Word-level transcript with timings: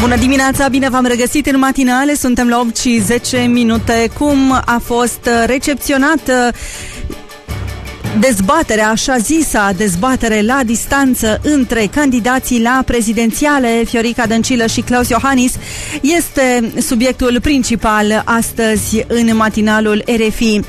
Bună 0.00 0.16
dimineața, 0.16 0.68
bine 0.68 0.88
v-am 0.88 1.04
regăsit 1.06 1.46
în 1.46 1.58
matinale, 1.58 2.14
suntem 2.14 2.48
la 2.48 2.58
8 2.58 2.76
și 2.76 3.00
10 3.00 3.38
minute. 3.38 4.10
Cum 4.18 4.52
a 4.52 4.80
fost 4.84 5.28
recepționată 5.46 6.52
dezbaterea, 8.18 8.88
așa 8.88 9.16
zisa 9.16 9.72
dezbatere 9.76 10.42
la 10.42 10.60
distanță 10.64 11.40
între 11.42 11.86
candidații 11.86 12.62
la 12.62 12.82
prezidențiale, 12.86 13.82
Fiorica 13.84 14.26
Dăncilă 14.26 14.66
și 14.66 14.80
Claus 14.80 15.08
Iohannis, 15.08 15.52
este 16.00 16.72
subiectul 16.80 17.38
principal 17.40 18.22
astăzi 18.24 19.04
în 19.06 19.36
matinalul 19.36 20.04
RFI. 20.06 20.60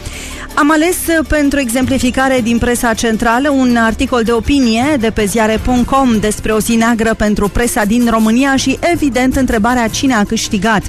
Am 0.55 0.71
ales 0.71 0.97
pentru 1.27 1.59
exemplificare 1.59 2.41
din 2.41 2.57
presa 2.57 2.93
centrală 2.93 3.49
un 3.49 3.75
articol 3.75 4.23
de 4.23 4.31
opinie 4.31 4.97
de 4.99 5.09
pe 5.09 5.25
ziare.com 5.25 6.19
despre 6.19 6.51
o 6.51 6.59
zi 6.59 6.75
neagră 6.75 7.13
pentru 7.13 7.47
presa 7.47 7.85
din 7.85 8.07
România 8.09 8.55
și, 8.55 8.79
evident, 8.93 9.35
întrebarea 9.35 9.87
cine 9.87 10.13
a 10.13 10.23
câștigat. 10.23 10.81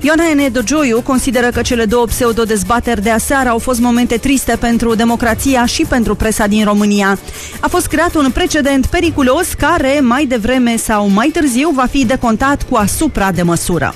Ioana 0.00 0.22
N. 0.34 0.52
Dogioiu 0.52 1.00
consideră 1.00 1.46
că 1.46 1.62
cele 1.62 1.84
două 1.84 2.06
pseudo-dezbateri 2.06 3.02
de 3.02 3.10
aseară 3.10 3.48
au 3.48 3.58
fost 3.58 3.80
momente 3.80 4.16
triste 4.16 4.56
pentru 4.60 4.94
democrația 4.94 5.66
și 5.66 5.84
pentru 5.88 6.14
presa 6.14 6.46
din 6.46 6.64
România. 6.64 7.18
A 7.60 7.68
fost 7.68 7.86
creat 7.86 8.14
un 8.14 8.30
precedent 8.30 8.86
periculos 8.86 9.52
care, 9.52 10.00
mai 10.02 10.24
devreme 10.24 10.76
sau 10.76 11.08
mai 11.08 11.28
târziu, 11.28 11.70
va 11.74 11.86
fi 11.90 12.04
decontat 12.04 12.62
cu 12.62 12.76
asupra 12.76 13.32
de 13.32 13.42
măsură. 13.42 13.94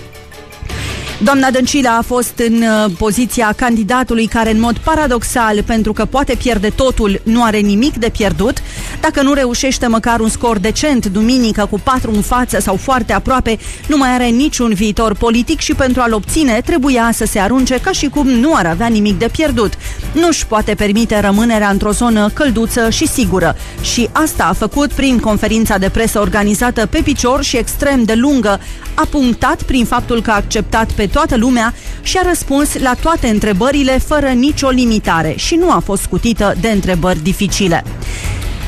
Doamna 1.24 1.50
Dăncilă 1.50 1.88
a 1.88 2.02
fost 2.02 2.32
în 2.48 2.62
uh, 2.62 2.92
poziția 2.98 3.52
candidatului 3.56 4.26
care, 4.26 4.50
în 4.50 4.60
mod 4.60 4.78
paradoxal, 4.78 5.62
pentru 5.62 5.92
că 5.92 6.04
poate 6.04 6.34
pierde 6.34 6.68
totul, 6.68 7.20
nu 7.24 7.42
are 7.42 7.58
nimic 7.58 7.96
de 7.96 8.08
pierdut. 8.08 8.62
Dacă 9.00 9.22
nu 9.22 9.32
reușește 9.32 9.86
măcar 9.86 10.20
un 10.20 10.28
scor 10.28 10.58
decent 10.58 11.06
duminică 11.06 11.66
cu 11.70 11.80
patru 11.80 12.10
în 12.14 12.22
față 12.22 12.60
sau 12.60 12.76
foarte 12.76 13.12
aproape, 13.12 13.58
nu 13.86 13.96
mai 13.96 14.08
are 14.08 14.26
niciun 14.26 14.72
viitor 14.74 15.14
politic 15.14 15.60
și 15.60 15.74
pentru 15.74 16.00
a-l 16.00 16.12
obține 16.12 16.60
trebuia 16.64 17.10
să 17.12 17.24
se 17.24 17.38
arunce 17.38 17.78
ca 17.78 17.90
și 17.90 18.08
cum 18.08 18.28
nu 18.28 18.54
ar 18.54 18.66
avea 18.66 18.86
nimic 18.86 19.18
de 19.18 19.28
pierdut. 19.32 19.72
Nu-și 20.12 20.46
poate 20.46 20.74
permite 20.74 21.20
rămânerea 21.20 21.68
într-o 21.68 21.92
zonă 21.92 22.30
călduță 22.34 22.90
și 22.90 23.08
sigură. 23.08 23.56
Și 23.82 24.08
asta 24.12 24.44
a 24.44 24.52
făcut 24.52 24.92
prin 24.92 25.18
conferința 25.18 25.78
de 25.78 25.88
presă 25.88 26.20
organizată 26.20 26.86
pe 26.86 27.00
picior 27.04 27.42
și 27.42 27.56
extrem 27.56 28.02
de 28.02 28.14
lungă. 28.14 28.60
A 28.94 29.06
punctat 29.10 29.62
prin 29.62 29.84
faptul 29.84 30.22
că 30.22 30.30
a 30.30 30.34
acceptat 30.34 30.92
pe 30.92 31.06
toată 31.12 31.36
lumea 31.36 31.74
și 32.02 32.18
a 32.18 32.28
răspuns 32.28 32.78
la 32.78 32.94
toate 32.94 33.28
întrebările 33.28 33.98
fără 33.98 34.28
nicio 34.28 34.68
limitare 34.68 35.34
și 35.36 35.54
nu 35.54 35.70
a 35.70 35.78
fost 35.84 36.02
scutită 36.02 36.54
de 36.60 36.68
întrebări 36.68 37.22
dificile. 37.22 37.84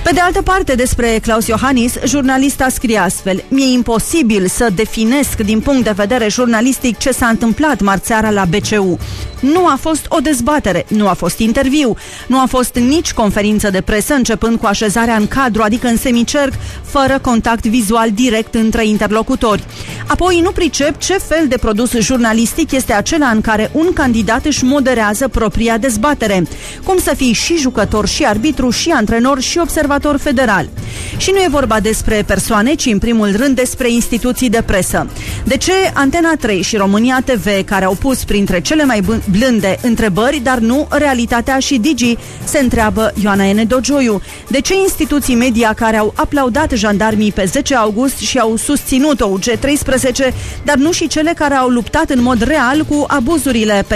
Pe 0.05 0.11
de 0.13 0.21
altă 0.21 0.43
parte, 0.43 0.75
despre 0.75 1.19
Claus 1.23 1.47
Iohannis, 1.47 1.95
jurnalista 2.07 2.69
scrie 2.69 2.99
astfel 2.99 3.45
Mi-e 3.49 3.73
imposibil 3.73 4.47
să 4.47 4.69
definesc 4.75 5.41
din 5.41 5.61
punct 5.61 5.85
de 5.85 5.93
vedere 5.97 6.29
jurnalistic 6.29 6.99
ce 6.99 7.11
s-a 7.11 7.27
întâmplat 7.27 7.81
marțeara 7.81 8.31
la 8.31 8.45
BCU. 8.45 8.99
Nu 9.41 9.67
a 9.67 9.77
fost 9.81 10.07
o 10.09 10.19
dezbatere, 10.19 10.85
nu 10.89 11.09
a 11.09 11.13
fost 11.13 11.39
interviu, 11.39 11.97
nu 12.27 12.41
a 12.41 12.47
fost 12.49 12.75
nici 12.75 13.13
conferință 13.13 13.71
de 13.71 13.81
presă 13.81 14.15
începând 14.15 14.59
cu 14.59 14.67
așezarea 14.67 15.17
în 15.17 15.27
cadru, 15.27 15.63
adică 15.63 15.87
în 15.87 15.97
semicerc, 15.97 16.53
fără 16.83 17.19
contact 17.23 17.67
vizual 17.67 18.11
direct 18.11 18.55
între 18.55 18.87
interlocutori. 18.87 19.65
Apoi 20.07 20.41
nu 20.41 20.51
pricep 20.51 20.99
ce 20.99 21.13
fel 21.13 21.49
de 21.49 21.57
produs 21.57 21.91
jurnalistic 21.91 22.73
este 22.73 22.93
acela 22.93 23.29
în 23.29 23.41
care 23.41 23.71
un 23.73 23.93
candidat 23.93 24.45
își 24.45 24.65
moderează 24.65 25.29
propria 25.29 25.79
dezbatere. 25.79 26.47
Cum 26.85 26.99
să 26.99 27.15
fii 27.17 27.33
și 27.33 27.57
jucător, 27.57 28.07
și 28.09 28.25
arbitru, 28.25 28.71
și 28.71 28.91
antrenor, 28.91 29.41
și 29.41 29.59
observator 29.59 29.93
federal. 30.19 30.69
Și 31.17 31.31
nu 31.31 31.39
e 31.39 31.47
vorba 31.51 31.81
despre 31.81 32.23
persoane, 32.27 32.75
ci 32.75 32.87
în 32.87 32.99
primul 32.99 33.37
rând 33.37 33.57
despre 33.57 33.91
instituții 33.91 34.51
de 34.51 34.63
presă. 34.67 35.07
De 35.45 35.57
ce 35.57 35.73
Antena 35.95 36.33
3 36.41 36.63
și 36.63 36.77
România 36.77 37.23
TV, 37.25 37.65
care 37.65 37.85
au 37.85 37.95
pus 37.95 38.25
printre 38.25 38.61
cele 38.61 38.85
mai 38.85 39.03
blânde 39.31 39.79
întrebări, 39.83 40.41
dar 40.43 40.59
nu 40.59 40.89
realitatea 40.91 41.59
și 41.59 41.79
Digi, 41.79 42.17
se 42.45 42.59
întreabă 42.59 43.13
Ioana 43.23 43.53
N. 43.53 43.67
Dogioiu. 43.67 44.23
De 44.49 44.61
ce 44.61 44.75
instituții 44.75 45.35
media 45.35 45.73
care 45.73 45.97
au 45.97 46.13
aplaudat 46.17 46.73
jandarmii 46.73 47.33
pe 47.33 47.45
10 47.45 47.75
august 47.75 48.17
și 48.17 48.39
au 48.39 48.57
susținut 48.57 49.21
o 49.21 49.39
UG13, 49.39 50.35
dar 50.65 50.77
nu 50.77 50.93
și 50.93 51.07
cele 51.07 51.33
care 51.37 51.55
au 51.55 51.69
luptat 51.69 52.11
în 52.11 52.23
mod 52.23 52.43
real 52.43 52.85
cu 52.85 53.05
abuzurile 53.09 53.87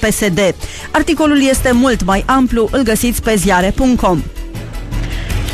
PSD? 0.00 0.54
Articolul 0.90 1.42
este 1.42 1.70
mult 1.72 2.04
mai 2.04 2.22
amplu, 2.26 2.68
îl 2.72 2.82
găsiți 2.82 3.22
pe 3.22 3.34
ziare.com. 3.36 4.22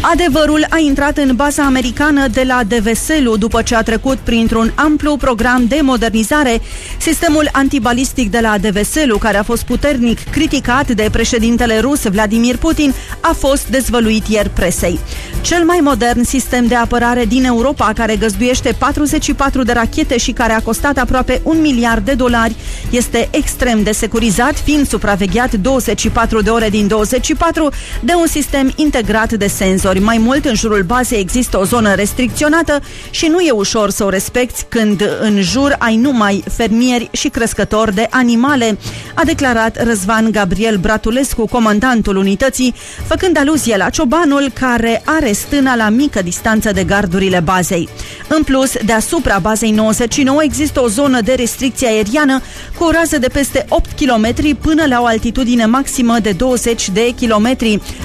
Adevărul 0.05 0.67
a 0.69 0.79
intrat 0.79 1.19
în 1.19 1.35
baza 1.37 1.63
americană 1.65 2.29
de 2.29 2.43
la 2.47 2.63
Deveselu 2.67 3.37
după 3.37 3.63
ce 3.63 3.77
a 3.77 3.83
trecut 3.83 4.19
printr-un 4.19 4.73
amplu 4.75 5.17
program 5.17 5.65
de 5.67 5.79
modernizare. 5.83 6.61
Sistemul 6.99 7.49
antibalistic 7.53 8.31
de 8.31 8.41
la 8.41 8.59
Deveselu, 8.59 9.19
care 9.19 9.37
a 9.37 9.43
fost 9.43 9.65
puternic 9.65 10.31
criticat 10.31 10.91
de 10.91 11.09
președintele 11.13 11.81
rus 11.81 12.03
Vladimir 12.03 12.57
Putin, 12.57 12.95
a 13.21 13.33
fost 13.39 13.67
dezvăluit 13.69 14.27
ieri 14.27 14.51
presei. 14.51 14.99
Cel 15.41 15.65
mai 15.65 15.79
modern 15.83 16.23
sistem 16.23 16.67
de 16.67 16.75
apărare 16.75 17.25
din 17.25 17.45
Europa, 17.45 17.93
care 17.95 18.17
găzduiește 18.17 18.75
44 18.79 19.63
de 19.63 19.73
rachete 19.73 20.17
și 20.17 20.33
care 20.33 20.53
a 20.53 20.61
costat 20.61 20.99
aproape 20.99 21.41
un 21.43 21.61
miliard 21.61 22.05
de 22.05 22.15
dolari, 22.15 22.57
este 22.91 23.29
extrem 23.31 23.83
de 23.83 23.93
securizat, 23.93 24.59
fiind 24.59 24.89
supravegheat 24.89 25.53
24 25.55 26.41
de 26.41 26.51
ore 26.51 26.69
din 26.69 26.87
24 26.87 27.73
de 28.01 28.13
un 28.15 28.27
sistem 28.27 28.73
integrat 28.77 29.33
de 29.33 29.47
senzori 29.47 29.92
ori 29.93 30.01
mai 30.01 30.19
mult 30.19 30.45
în 30.45 30.55
jurul 30.55 30.83
bazei 30.83 31.21
există 31.21 31.59
o 31.59 31.65
zonă 31.65 31.95
restricționată 31.95 32.81
și 33.11 33.27
nu 33.27 33.41
e 33.41 33.51
ușor 33.51 33.91
să 33.91 34.05
o 34.05 34.09
respecti 34.09 34.65
când 34.69 35.03
în 35.21 35.41
jur 35.41 35.75
ai 35.79 35.97
numai 35.97 36.45
fermieri 36.57 37.09
și 37.13 37.29
crescători 37.29 37.95
de 37.95 38.07
animale, 38.11 38.79
a 39.15 39.25
declarat 39.25 39.83
Răzvan 39.83 40.31
Gabriel 40.31 40.77
Bratulescu, 40.77 41.47
comandantul 41.47 42.17
unității, 42.17 42.75
făcând 43.07 43.39
aluzie 43.39 43.77
la 43.77 43.89
ciobanul 43.89 44.51
care 44.61 45.03
are 45.05 45.33
stâna 45.33 45.77
la 45.77 45.89
mică 45.89 46.23
distanță 46.23 46.73
de 46.73 46.85
gardurile 46.85 47.41
bazei. 47.41 47.89
În 48.29 48.43
plus, 48.43 48.73
deasupra 48.85 49.39
bazei 49.39 49.71
99 49.71 50.43
există 50.43 50.83
o 50.83 50.89
zonă 50.89 51.21
de 51.21 51.33
restricție 51.33 51.87
aeriană 51.87 52.41
cu 52.79 52.85
o 52.85 52.91
rază 52.91 53.19
de 53.19 53.29
peste 53.29 53.65
8 53.69 53.91
km 53.93 54.57
până 54.61 54.85
la 54.87 55.01
o 55.01 55.05
altitudine 55.05 55.67
maximă 55.67 56.19
de 56.23 56.31
20 56.31 56.91
de 56.91 57.15
km. 57.21 57.57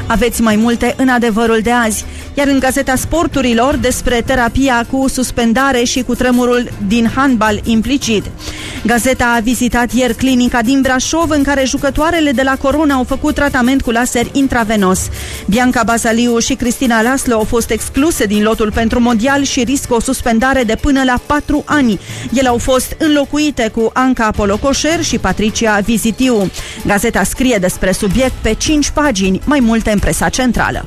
Aveți 0.07 0.41
mai 0.41 0.55
multe 0.55 0.93
în 0.97 1.09
adevărul 1.09 1.59
de 1.63 1.71
azi. 1.71 2.05
Iar 2.33 2.47
în 2.47 2.59
Gazeta 2.59 2.95
Sporturilor 2.95 3.75
despre 3.75 4.21
terapia 4.25 4.85
cu 4.91 5.07
suspendare 5.07 5.83
și 5.83 6.01
cu 6.01 6.15
tremurul 6.15 6.69
din 6.87 7.11
handbal 7.15 7.59
implicit. 7.63 8.23
Gazeta 8.85 9.33
a 9.35 9.39
vizitat 9.39 9.93
ieri 9.93 10.15
clinica 10.15 10.61
din 10.61 10.81
Brașov 10.81 11.29
în 11.29 11.43
care 11.43 11.65
jucătoarele 11.65 12.31
de 12.31 12.41
la 12.41 12.55
Corona 12.61 12.93
au 12.95 13.03
făcut 13.03 13.35
tratament 13.35 13.81
cu 13.81 13.91
laser 13.91 14.27
intravenos. 14.31 14.99
Bianca 15.45 15.83
Bazaliu 15.85 16.39
și 16.39 16.53
Cristina 16.53 17.01
Laslo 17.01 17.33
au 17.33 17.43
fost 17.43 17.69
excluse 17.69 18.25
din 18.25 18.43
lotul 18.43 18.71
pentru 18.71 18.99
mondial 18.99 19.43
și 19.43 19.63
riscă 19.63 19.93
o 19.93 19.99
suspendare 19.99 20.63
de 20.63 20.75
până 20.81 21.03
la 21.03 21.19
4 21.25 21.63
ani. 21.65 21.99
Ele 22.33 22.47
au 22.47 22.57
fost 22.57 22.95
înlocuite 22.99 23.71
cu 23.75 23.89
Anca 23.93 24.31
Polocoșer 24.31 25.03
și 25.03 25.17
Patricia 25.17 25.79
Vizitiu. 25.83 26.51
Gazeta 26.85 27.23
scrie 27.23 27.57
despre 27.57 27.91
subiect 27.91 28.35
pe 28.41 28.53
5 28.53 28.89
pagini, 28.89 29.41
mai 29.45 29.59
multe 29.59 29.91
în 29.91 29.99
presa 29.99 30.29
centrală. 30.29 30.85